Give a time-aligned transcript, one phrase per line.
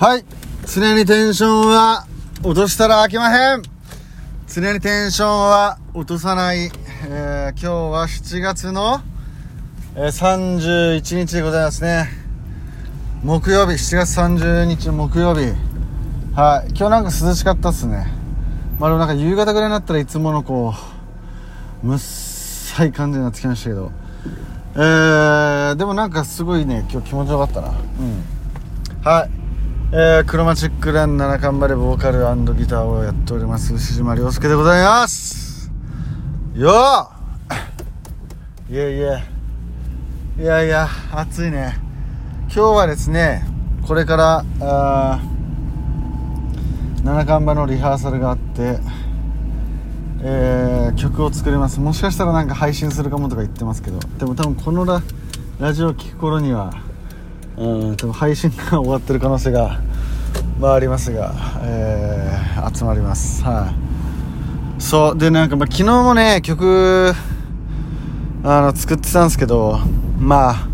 [0.00, 0.24] はい。
[0.66, 2.06] 常にテンションは
[2.42, 3.62] 落としたら飽きまへん。
[4.48, 6.70] 常にテンションは落とさない。
[7.04, 9.02] えー、今日は7月の、
[9.96, 12.08] えー、31日でございますね。
[13.22, 15.52] 木曜日、7月30日木曜日。
[16.34, 16.70] はい。
[16.70, 18.06] 今日なんか涼しかったっすね。
[18.78, 20.72] まあでもなんか夕方ぐらいになったらいつものこ
[21.84, 23.92] う、むっさい感じになってきましたけど。
[24.76, 27.68] えー、でもなんかすごいね、今日気持ちよかったな。
[27.68, 29.04] うん。
[29.04, 29.39] はい。
[29.92, 32.18] えー、クロマチックラン七冠までボーカル
[32.54, 35.68] ギターをやっております牛島亮介でございます。
[36.54, 37.10] よ
[38.70, 39.18] いやいや
[40.38, 41.76] いやいや暑いね。
[42.42, 43.42] 今日はですね
[43.84, 45.20] これからあ
[47.02, 48.78] 七冠場のリハーサルがあって
[50.22, 51.80] えー、曲を作ります。
[51.80, 55.02] もしかしたらなんか配信するかもとか言ってますけどでも多分このラ
[55.58, 56.72] ラジオを聴く頃には
[57.56, 59.80] うん多分配信が終わってる可能性が
[60.58, 63.42] まあありますが、えー、集まります。
[63.44, 63.72] は
[64.78, 64.82] い。
[64.82, 67.12] そうでなんか、まあ、昨日もね曲
[68.42, 69.78] あの作ってたんですけど
[70.18, 70.68] まあ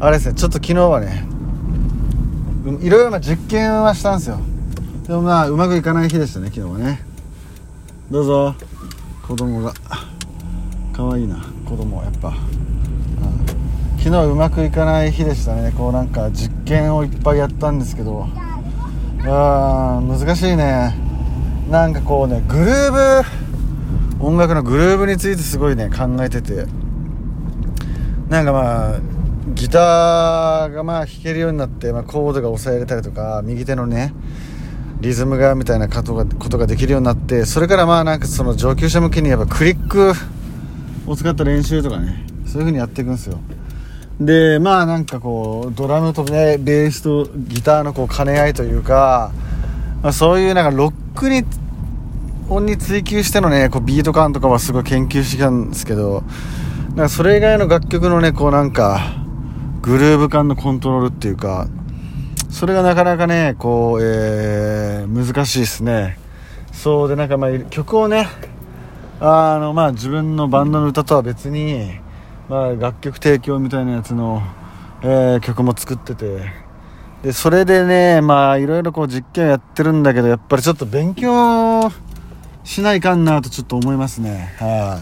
[0.00, 1.26] あれですねちょっと昨日はね
[2.80, 4.38] いろいろな実験はしたんですよ。
[5.06, 7.00] でもまあうまくいかない日でしたね昨日はね。
[8.10, 8.54] どうぞ。
[9.26, 9.74] 子供が。
[10.94, 12.32] 可愛いな子供やっぱ。
[14.04, 15.72] 昨日うまくいかない日でしたね。
[15.72, 18.28] こうなんか実験をいっぱいやったんですけど。
[19.26, 20.94] あ難しいね。
[21.70, 23.24] なんかこうねグルー
[24.20, 26.66] ブ音楽のグルーブについてすごいね考えてて。
[28.28, 29.00] なんかまあ
[29.54, 34.12] ギターがまあ弾けるようになって、まあ、コードが押さえれたりとか右手のね
[35.00, 40.12] リズムがみたいなことがことができるようになってそれからまあなんかその上級者向けにやっぱクリック
[41.06, 43.40] を使った練習とかねそういう風にやっていくんですよ。
[44.20, 49.32] でまあなんかこうドラムとねベースとギターのこう兼ね合いというか、
[50.02, 51.42] まあ、そういうなんかロックに
[52.48, 56.22] 音に追求してのねこうビート感とかはすごい研究してきたんですけど
[56.88, 59.00] なんかそれ以外の楽曲のねこうなんか
[59.82, 61.68] グルーヴ感のコントロールっていうか
[62.50, 66.18] それがなかなかねこう、えー、難しいですね。
[66.72, 68.28] そうでなんかまあ曲をね
[69.18, 72.03] あのまあ自分のバンドの歌とは別に
[72.48, 74.42] まあ、楽曲提供みたいなやつの、
[75.02, 76.64] えー、曲も作ってて。
[77.24, 81.90] でそれでねまあいろいろこう実験やってるんだけどやっぱりちょっと勉強
[82.64, 84.54] しないかんなとちょっと思いますね。
[84.58, 85.00] は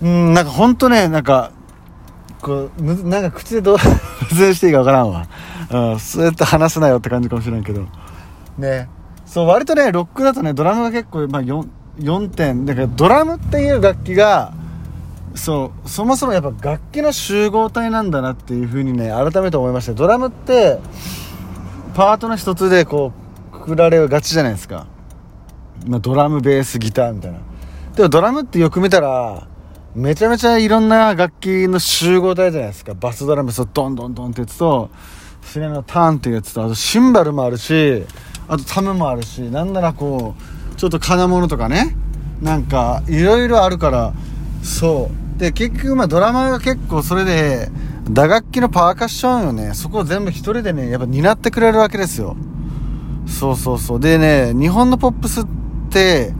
[0.00, 0.04] い。
[0.06, 1.52] うんなんかほんとねなんか
[2.40, 3.78] こうむなんか口でどう
[4.30, 5.26] 説明していいかわからんわ、
[5.70, 7.84] うん、そうやって話すなよって感じかもしれんけど。
[8.56, 8.88] ね。
[9.26, 11.68] そう割とねロックだとねドラムが結構、まあ4、
[11.98, 12.64] 4点。
[12.64, 14.54] だからドラムっていう楽器が
[15.34, 20.78] そうそもそもやっぱ楽器の集合体なんだなっていう風にね改めて思いましたドラムって
[21.94, 23.12] パートの一つでこ
[23.52, 24.86] うくくられがちじゃないですか、
[25.86, 27.38] まあ、ドラムベースギターみたいな。
[27.94, 29.46] でもドラムってよく見たら
[29.94, 32.94] めちゃめちゃいろんな楽器の集合体じゃないですか。
[32.94, 34.90] バスドラムそうドンドンドンってやつと
[35.42, 38.04] スネのターンってやつとあとシンバルもあるし
[38.48, 40.34] あとタムもあるしなんならこ
[40.72, 41.96] うちょっと金物とかね。
[42.40, 44.14] なんかいろいろあるから
[44.62, 45.19] そう。
[45.40, 47.70] で結局まあドラマが結構それで
[48.10, 49.72] 打楽器のパーカッションよね。
[49.72, 52.36] そこを全部一人でねやっぱ担ってくれるわけですよ。
[53.26, 54.00] そうそうそう。
[54.00, 55.46] でね日本のポップスっ
[55.88, 56.34] て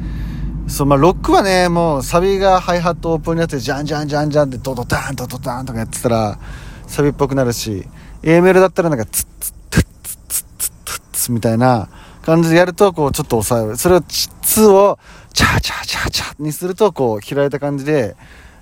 [0.69, 6.39] そうまあロックはねもうサビがハイハットオープンになってジャンジャンジャンジャンってドドタンドドタンとかやってたら
[6.87, 7.89] サビっぽくなるし
[8.23, 11.89] A メロだったらなんかツッツッツッツッツッツッツッみたいな
[12.21, 14.99] 感じでやるとこうちょっと抑えるそれをツを
[15.33, 18.15] チャーチャーチャーチャーにするとこう開いた感じで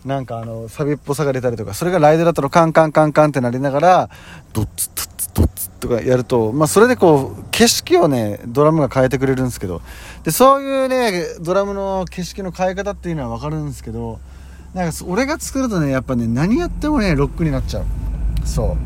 [0.05, 4.11] なんかあのサビっぽさが出たりとかそれがライドだったらカンカンカンカンってなりながら
[4.53, 9.83] ドッツドッツドッツとかやるとまあそれでこう景色をねドラムが変えてくれるんですけど。
[10.25, 14.19] でそういうねドラムの景色の変え方っていうのは分かるんですけど
[14.75, 17.85] なんか俺が作るとねやっぱね何やってもねロックになっちゃう。
[18.45, 18.77] そ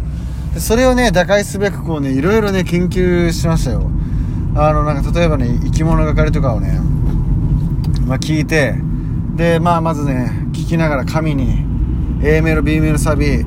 [0.50, 0.54] う。
[0.54, 3.90] でそれをね打開すべくこうねいろいろね研究しましたよ。
[4.54, 6.80] あのなんか例えばね生き物係とかをね
[8.06, 8.74] まあ、聞いて
[9.36, 10.30] で、まあ、まずね
[10.62, 11.64] 聞きながら紙に
[12.22, 13.44] A メロ B メロサビ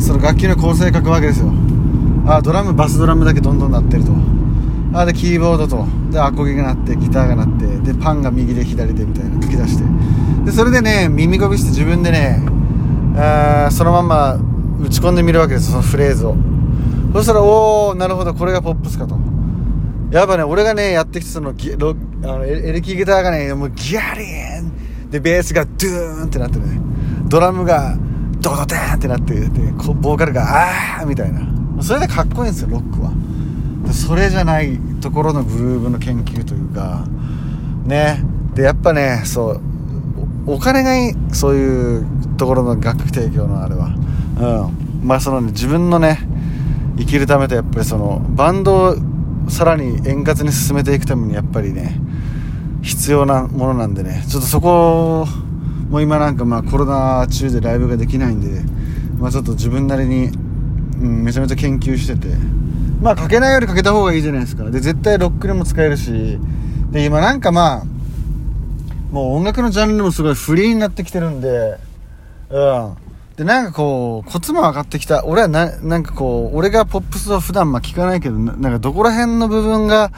[0.00, 1.52] その楽器の構成書くわけですよ。
[2.26, 4.12] あドラムバスドラムだけどんどん鳴ってると。
[4.92, 5.86] あでキーボードと。
[6.10, 9.84] でアコギが鳴ってギターが鳴ってでパンが右で左でみたいな書き出して。
[10.44, 12.42] でそれでね耳コピして自分でね
[13.16, 14.34] あそのまんま
[14.82, 16.34] 打ち込んでみるわけですそのフレーズを。
[17.12, 19.16] そしたらおおなるほどこれがポップスかと。
[20.10, 21.94] やっぱね、俺がね、やってきたそのギロ
[22.24, 24.69] あのエレキギターがね、もうギャリーン
[25.10, 26.80] で、ベースがドゥーンってなってね、
[27.28, 27.96] ドラムが
[28.40, 29.48] ドドデーンってなって、で、
[30.00, 31.40] ボーカルがあーみたいな。
[31.82, 33.12] それでかっこいいんですよ、ロックは。
[33.92, 37.06] それじゃないところのグルーヴの研究というか
[37.84, 38.22] ね
[38.54, 39.60] でやっぱねそう
[40.46, 43.94] お金がいいそういうところの楽曲提供のあれは
[44.38, 46.18] うんまあその、ね、自分のね
[46.98, 48.96] 生きるためとやっぱりそのバンドを
[49.48, 51.98] さらに円滑に進めていくためにやっぱりね
[52.82, 54.24] 必要なものなんでね。
[54.28, 55.26] ちょっとそこ
[55.88, 58.62] も今なんかまあコロナ中でライブができないんで
[59.18, 60.28] まあちょっと自分なりに、う
[61.06, 62.28] ん、めちゃめちゃ研究してて。
[63.00, 64.64] まあかけないよりかけた方がいいじゃないですか。
[64.64, 66.38] で絶対ロックにも使えるし。
[66.90, 67.84] で今なんかまあ
[69.10, 71.78] もう音楽のジャンルもすごいフリーになってきてるんで。
[72.50, 72.96] うん。
[73.36, 75.24] で、なんかこう、コツも上がってきた。
[75.24, 80.12] 俺はな、なんかこう、俺がポップスは普段まあ聞かないけど、なんかどこら辺の部分が、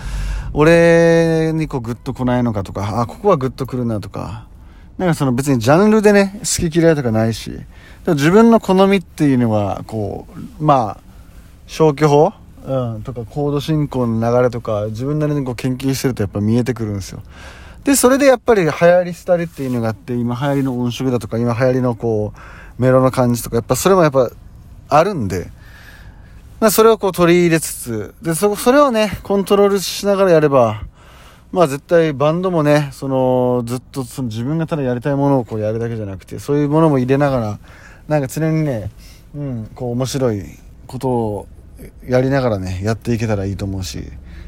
[0.55, 4.47] 俺にこうグッと来ないのかとか、あ、ここはグッと来るなとか、
[4.99, 7.53] なんかその別にジャンルでね、好き嫌いとかないし、
[8.07, 10.27] 自分の好みっていうのは、こ
[10.61, 11.01] う、まあ、
[11.67, 12.33] 消去法？
[12.65, 17.21] うん、とかコード進行の流れとか、自分なりにこう研究してるとやっぱ見えてくるんですよ。
[17.83, 22.33] で、それでやっぱり流行り廃りっていうのがあって、今流行りの音色だとか、今流行りのこ
[22.79, 24.31] う、メロの感じとか、やっぱそれもやっぱ
[24.89, 25.51] あるんで、
[26.63, 30.85] まあ、それをこう取り入れつつ、で、そ、それをね、コントロールしながらやれば、
[31.51, 37.59] まあ絶対バンドもね、その、ずっとその自分がただやりたいものをこうやるだけじゃなくて、そういうものも入れながら、
[38.07, 38.93] なんか常にね、
[39.35, 40.45] うん、こう面白い
[40.87, 41.49] ことを
[42.07, 44.05] やりながらね、やっていけたらいいと思うし、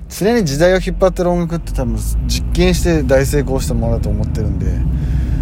[0.08, 1.96] 常に時代を引っ張ってる音楽って多分
[2.28, 4.66] 実験して大成功したものだと思ってるんで、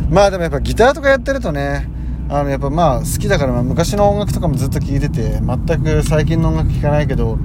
[0.08, 1.86] まあでもやっぱギターとかやってるとね、
[2.28, 7.38] あのやっぱまあ好きだから、昔の音楽とかもずっと聴いてて全く最近の音楽聴かないけど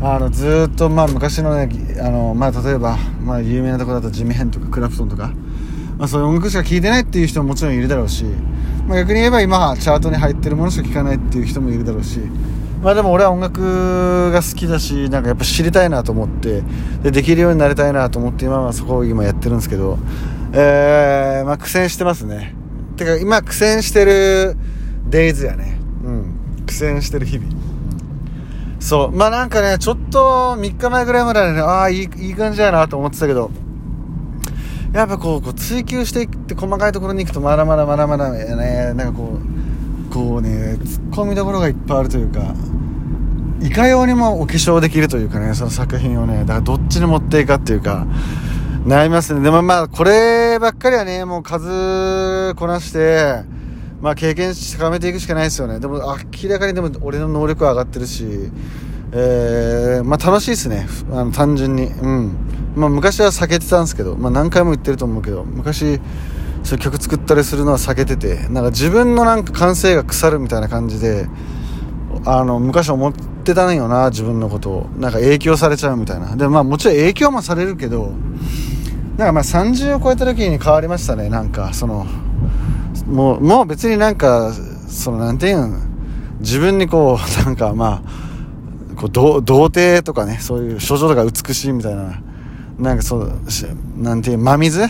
[0.00, 5.32] あのずっとまあ昔のねあの、まあ、例えば、まあ、有名なところだとジミヘンとかクラプトンとか、
[5.96, 8.24] まあ、そういう音楽しか聴いてないっていう人ももちろんいるだろうし、
[8.86, 12.20] まあ、逆に言えば今チャートに入ってるものしか聴かないっていう人もいるだろうし
[12.82, 16.62] まあでも俺は音楽が好きだしなんかやっぱ知りたいなと思って
[17.02, 19.98] でできるようになりたいなと思って今はそこを今やってるんですけど
[20.52, 22.65] えー、まあ苦戦してますね。
[22.96, 24.56] てか今苦戦してる
[25.08, 25.78] デイズやね。
[26.04, 26.64] うん。
[26.66, 27.50] 苦戦してる日々。
[28.80, 29.12] そう。
[29.12, 33.50] まあなんかねちょっと3日前ぐらいまでねああいいいい感じやなと思ってたけど。
[34.92, 38.94] やっぱこうこう追求していって細かいところに行くとまだまだまだまだね。
[38.94, 39.38] なんかこ
[40.10, 42.54] うこうね突っ込みどころがいっぱいあるというか
[43.60, 46.40] いかようにもお化粧できるというかねその作品をね。
[46.40, 48.06] だからどっちに持っていくかっていうか
[48.86, 49.40] 悩みますね。
[49.40, 53.42] でもまあ、こればっかりはね、もう数こなして、
[54.00, 55.80] まあ経験値高めていくしかないですよね。
[55.80, 58.24] でも明らかにでも俺の能力は上がってるし、
[59.10, 60.86] えー、まあ楽しいですね。
[61.10, 61.86] あの単純に。
[61.86, 62.36] うん。
[62.76, 66.00] まあ昔は避けてたんですけど、まあ何回も言ってると思うけど、昔、
[66.62, 71.26] そういう曲作ったりするのは避けてて、なんか自分のなんか感性が腐るみたいな感じで、
[72.24, 74.86] あの、昔思ってたんよな、自分のことを。
[74.96, 76.36] なんか影響されちゃうみたいな。
[76.36, 78.12] で、まあもちろん影響もされるけど、
[79.16, 82.06] なんかまあ30を超えた時に変わりましたね、なんか、その、
[83.06, 84.52] もう、もう別になんか、
[84.88, 85.86] その、なんていうん
[86.40, 92.20] 自分にこう、 なんかまあ、こう、童貞とかね、そういう症状とか美しいみたいな、
[92.78, 93.32] なんかそう、
[93.96, 94.88] なんていう、真水？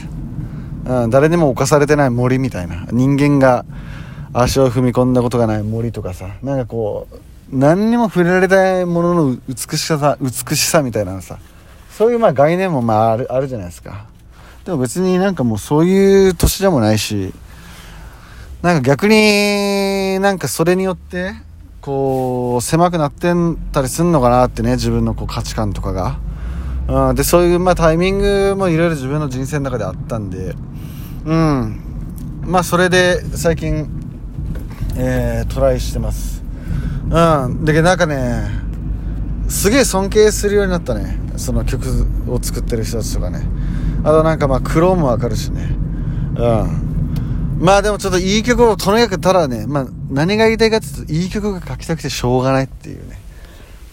[0.87, 2.87] うん、誰にも侵されてない森みたいな。
[2.93, 3.65] 人間が
[4.33, 7.17] 足を踏み込んだことがない森とかさ、なんかこう、
[7.53, 11.39] 何にも触れられないものの美しさ、美しさみたいなのさ、
[11.97, 14.07] そういうまあ概念もまああるあるじゃないですか。
[14.67, 17.33] でも別になんかもうそういう年でもないし、
[18.63, 21.35] なんか逆になんかそれによって、
[21.81, 23.33] こう、狭くなって
[23.71, 26.19] たりすんのかなってね、自分のこう価値観とかが。
[26.89, 30.57] うん、で、そういうまあタイミングもいろいろ自分の人生の中であったんで、
[31.25, 31.81] うん。
[32.43, 33.89] まあそれで最近、
[34.97, 36.43] えー、トライしてます。
[37.09, 37.65] うん。
[37.65, 38.51] で、なんかね、
[39.49, 41.21] すげえ尊敬するようになったね。
[41.37, 43.47] その曲を作ってる人たちとかね。
[44.07, 45.69] あとなんかまあ苦労もわかるしね。
[46.37, 47.59] うん。
[47.59, 53.19] まあでもちょっといい曲をとにかくただね、まあ何が言いたいかって言うといい曲が書きたくてしょうがないっていうね。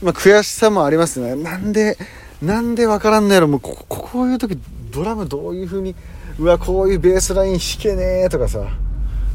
[0.03, 1.35] まあ悔しさもありますね。
[1.35, 1.97] なんで、
[2.43, 3.47] なんでわからんのやろ。
[3.47, 4.55] もうここういう時
[4.91, 5.95] ドラムどういう風に、
[6.37, 8.67] うわ、こういうベースライン弾けねえとかさ。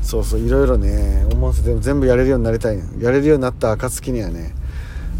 [0.01, 2.79] そうそう、いろいろね、思わせて全部やれるようになりたい。
[3.01, 4.55] やれるようになった暁にはね、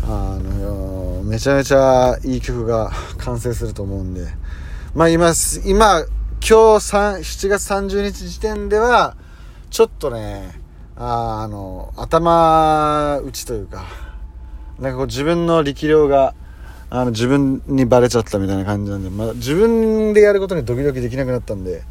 [0.05, 4.29] あの、めちゃめちゃいい曲が完成すると思うんで。
[4.95, 5.33] まあ今、
[5.67, 6.07] 今、今
[6.41, 9.17] 日3 7月30日時点では、
[9.69, 10.61] ちょっとね、
[10.97, 13.85] ああの、頭打ちというか、
[14.79, 16.35] なんかこう自分の力量が、
[16.89, 21.83] あの、自分にバレちゃったみたいな感じなんで、まあ自分でやることにドキドキできなくなったんで、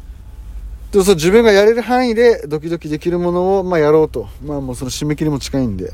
[0.90, 4.28] でそう自分がやれる範囲でドキドキできるものを、まあ、やろうと。
[4.44, 5.92] まあもうその締め切りも近いんで、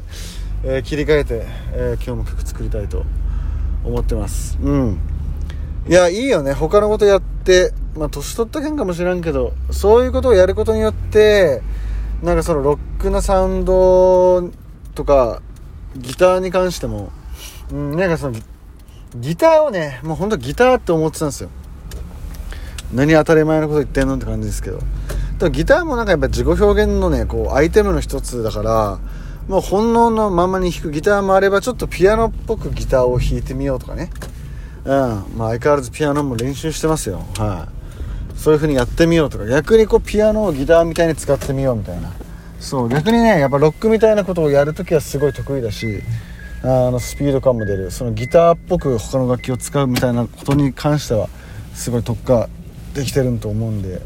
[0.65, 3.05] えー、切り替えて、えー、今日も曲作りたいと
[3.85, 4.57] 思ってます。
[4.63, 5.14] うん。
[5.87, 6.55] いやいいよね。
[6.55, 11.63] 他のことやってまあ年取ったけんかもしらんけどそういうことをやることによって
[12.23, 14.51] なんかそのロックなサウンド
[14.95, 15.43] とか
[15.97, 17.13] ギターに関しても、
[17.71, 18.39] うん、なんかその
[19.17, 21.51] ギターをねもうほんとギターって思ってたんですよ。
[22.93, 24.79] 何当たり前のこと言ってんのって感じですけど。
[25.39, 28.99] でもギターもなんかやっぱ自己表現のねこうアイテムの一つだから
[29.49, 34.11] もう本能のままに弾くギターもあればちょっとピアノっぽくギターを弾いてみようとかね。
[34.85, 34.91] うん。
[35.37, 37.25] まあ相変わらずピアノも練習してますよ。
[37.39, 37.69] は
[38.35, 38.39] い。
[38.39, 39.47] そういう風にやってみようとか。
[39.47, 42.13] 逆にこうピアノをギターみたいに使ってみようみたいな。
[42.61, 42.89] そう。
[42.89, 46.03] 逆にねやっぱロックみたいなことをやるときはすごい得意だし
[46.63, 47.91] あのスピード感も出る。
[47.91, 51.29] そのギターっぽく他の楽器を使うみたいなことに関しては
[51.75, 52.49] すごい特化
[52.95, 54.03] できてると思うんで。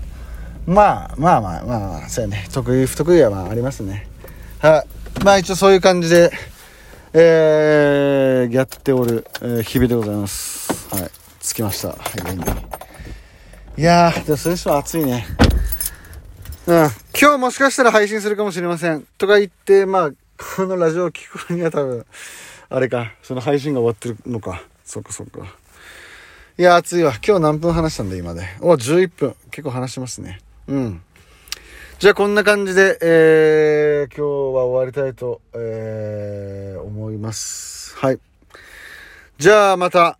[0.66, 2.46] まあまあまあまあ、まあ、そうやね。
[2.52, 4.06] 得意不得意はまあありますね。
[4.58, 4.84] は
[5.20, 5.24] い。
[5.24, 6.30] まあ一応そういう感じで
[7.14, 10.67] えー、やっておる、え、日々でございます。
[10.90, 11.94] はい着きましたは
[13.76, 15.26] いいやーでもそれにしても暑いね
[16.66, 16.76] うん
[17.20, 20.10] 今日もしかしたら配信するかもしれませんとか言ってまあ
[20.56, 22.06] このラジオを聞く頃には多分
[22.70, 25.40] あれかその配信が終わってるのかそっかそっか
[26.60, 27.12] いや、暑いわ。
[27.24, 28.42] 今日何分話したんだ、今で。
[28.60, 29.36] お、11分。
[29.52, 30.40] 結構話してますね。
[30.66, 31.02] うん。
[32.00, 37.96] じゃあ、こんな感じで、えー、今日は終わりたいと、えー、思います。
[37.96, 38.18] はい。
[39.38, 40.18] じゃあ、また、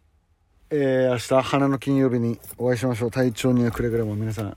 [0.71, 3.11] えー、明日、花の金曜日にお会いしましょう。
[3.11, 4.57] 体調にはくれぐれも皆さん、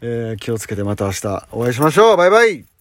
[0.00, 2.16] えー、気をつけてまた明日お会いしましょう。
[2.16, 2.73] バイバイ